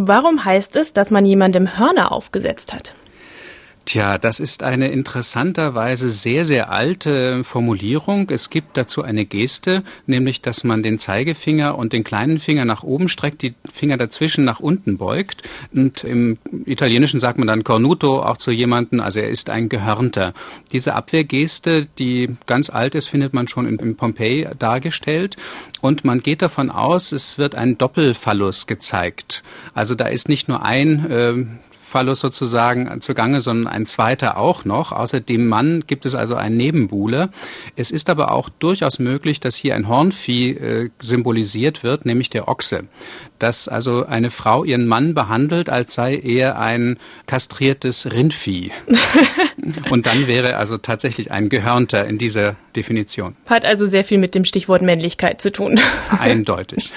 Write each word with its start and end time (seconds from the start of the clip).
Warum 0.00 0.44
heißt 0.44 0.76
es, 0.76 0.92
dass 0.92 1.10
man 1.10 1.24
jemandem 1.24 1.76
Hörner 1.76 2.12
aufgesetzt 2.12 2.72
hat? 2.72 2.94
Tja, 3.88 4.18
das 4.18 4.38
ist 4.38 4.64
eine 4.64 4.88
interessanterweise 4.88 6.10
sehr, 6.10 6.44
sehr 6.44 6.70
alte 6.70 7.42
Formulierung. 7.42 8.28
Es 8.28 8.50
gibt 8.50 8.76
dazu 8.76 9.02
eine 9.02 9.24
Geste, 9.24 9.82
nämlich, 10.04 10.42
dass 10.42 10.62
man 10.62 10.82
den 10.82 10.98
Zeigefinger 10.98 11.78
und 11.78 11.94
den 11.94 12.04
kleinen 12.04 12.38
Finger 12.38 12.66
nach 12.66 12.82
oben 12.82 13.08
streckt, 13.08 13.40
die 13.40 13.54
Finger 13.72 13.96
dazwischen 13.96 14.44
nach 14.44 14.60
unten 14.60 14.98
beugt. 14.98 15.48
Und 15.72 16.04
im 16.04 16.36
Italienischen 16.66 17.18
sagt 17.18 17.38
man 17.38 17.46
dann 17.46 17.64
cornuto 17.64 18.20
auch 18.20 18.36
zu 18.36 18.50
jemandem, 18.50 19.00
also 19.00 19.20
er 19.20 19.30
ist 19.30 19.48
ein 19.48 19.70
Gehörnter. 19.70 20.34
Diese 20.70 20.94
Abwehrgeste, 20.94 21.86
die 21.98 22.36
ganz 22.44 22.68
alt 22.68 22.94
ist, 22.94 23.06
findet 23.06 23.32
man 23.32 23.48
schon 23.48 23.66
in, 23.66 23.78
in 23.78 23.96
Pompeji 23.96 24.48
dargestellt. 24.58 25.38
Und 25.80 26.04
man 26.04 26.20
geht 26.22 26.42
davon 26.42 26.70
aus, 26.70 27.12
es 27.12 27.38
wird 27.38 27.54
ein 27.54 27.78
Doppelphallus 27.78 28.66
gezeigt. 28.66 29.42
Also 29.72 29.94
da 29.94 30.08
ist 30.08 30.28
nicht 30.28 30.46
nur 30.46 30.62
ein 30.62 31.10
äh, 31.10 31.46
Phallus 31.88 32.20
sozusagen 32.20 33.00
zugange, 33.00 33.40
sondern 33.40 33.72
ein 33.72 33.86
zweiter 33.86 34.36
auch 34.36 34.64
noch. 34.64 34.92
Außer 34.92 35.20
dem 35.20 35.48
Mann 35.48 35.84
gibt 35.86 36.06
es 36.06 36.14
also 36.14 36.34
einen 36.34 36.54
Nebenbuhler. 36.54 37.30
Es 37.76 37.90
ist 37.90 38.10
aber 38.10 38.30
auch 38.32 38.48
durchaus 38.48 38.98
möglich, 38.98 39.40
dass 39.40 39.56
hier 39.56 39.74
ein 39.74 39.88
Hornvieh 39.88 40.50
äh, 40.50 40.90
symbolisiert 41.00 41.82
wird, 41.82 42.04
nämlich 42.04 42.30
der 42.30 42.46
Ochse. 42.46 42.84
Dass 43.38 43.68
also 43.68 44.04
eine 44.04 44.30
Frau 44.30 44.64
ihren 44.64 44.86
Mann 44.86 45.14
behandelt, 45.14 45.70
als 45.70 45.94
sei 45.94 46.16
er 46.16 46.58
ein 46.60 46.98
kastriertes 47.26 48.12
Rindvieh. 48.12 48.70
Und 49.90 50.06
dann 50.06 50.26
wäre 50.26 50.56
also 50.56 50.76
tatsächlich 50.76 51.30
ein 51.30 51.48
Gehörnter 51.48 52.06
in 52.06 52.18
dieser 52.18 52.56
Definition. 52.76 53.34
Hat 53.46 53.64
also 53.64 53.86
sehr 53.86 54.04
viel 54.04 54.18
mit 54.18 54.34
dem 54.34 54.44
Stichwort 54.44 54.82
Männlichkeit 54.82 55.40
zu 55.40 55.50
tun. 55.50 55.80
Eindeutig. 56.10 56.92